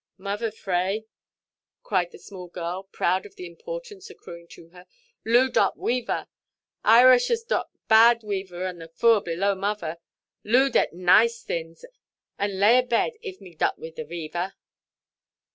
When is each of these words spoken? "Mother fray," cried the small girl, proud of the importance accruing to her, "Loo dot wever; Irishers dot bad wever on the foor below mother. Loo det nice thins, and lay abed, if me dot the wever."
"Mother 0.17 0.49
fray," 0.49 1.05
cried 1.83 2.09
the 2.09 2.17
small 2.17 2.47
girl, 2.47 2.89
proud 2.91 3.23
of 3.27 3.35
the 3.35 3.45
importance 3.45 4.09
accruing 4.09 4.47
to 4.47 4.69
her, 4.69 4.87
"Loo 5.25 5.47
dot 5.47 5.77
wever; 5.77 6.27
Irishers 6.83 7.43
dot 7.43 7.69
bad 7.87 8.21
wever 8.23 8.67
on 8.67 8.79
the 8.79 8.87
foor 8.87 9.21
below 9.23 9.53
mother. 9.53 9.97
Loo 10.43 10.71
det 10.71 10.91
nice 10.93 11.43
thins, 11.43 11.85
and 12.39 12.59
lay 12.59 12.79
abed, 12.79 13.11
if 13.21 13.39
me 13.39 13.53
dot 13.53 13.79
the 13.79 13.91
wever." 14.03 14.53